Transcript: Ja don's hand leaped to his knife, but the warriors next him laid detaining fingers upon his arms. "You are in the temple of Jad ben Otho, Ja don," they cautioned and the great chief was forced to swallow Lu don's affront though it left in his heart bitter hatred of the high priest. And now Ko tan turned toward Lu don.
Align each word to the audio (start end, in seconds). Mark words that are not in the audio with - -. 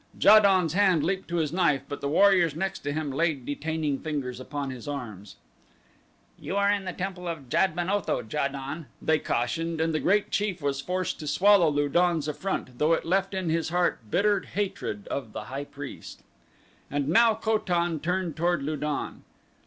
Ja 0.19 0.39
don's 0.39 0.73
hand 0.73 1.03
leaped 1.03 1.27
to 1.27 1.35
his 1.35 1.53
knife, 1.53 1.83
but 1.87 2.01
the 2.01 2.09
warriors 2.09 2.55
next 2.55 2.87
him 2.87 3.11
laid 3.11 3.45
detaining 3.45 3.99
fingers 3.99 4.39
upon 4.39 4.71
his 4.71 4.87
arms. 4.87 5.35
"You 6.39 6.55
are 6.55 6.71
in 6.71 6.85
the 6.85 6.91
temple 6.91 7.27
of 7.27 7.49
Jad 7.49 7.75
ben 7.75 7.87
Otho, 7.87 8.25
Ja 8.27 8.47
don," 8.47 8.87
they 8.99 9.19
cautioned 9.19 9.79
and 9.79 9.93
the 9.93 9.99
great 9.99 10.31
chief 10.31 10.59
was 10.59 10.81
forced 10.81 11.19
to 11.19 11.27
swallow 11.27 11.69
Lu 11.69 11.87
don's 11.87 12.27
affront 12.27 12.79
though 12.79 12.93
it 12.93 13.05
left 13.05 13.35
in 13.35 13.51
his 13.51 13.69
heart 13.69 13.99
bitter 14.09 14.39
hatred 14.39 15.07
of 15.09 15.33
the 15.33 15.43
high 15.53 15.65
priest. 15.65 16.23
And 16.89 17.07
now 17.07 17.35
Ko 17.35 17.59
tan 17.59 17.99
turned 17.99 18.35
toward 18.35 18.63
Lu 18.63 18.77
don. 18.77 19.23